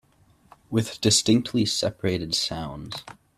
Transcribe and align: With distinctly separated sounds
With 0.71 0.99
distinctly 0.99 1.63
separated 1.63 2.33
sounds 2.33 3.03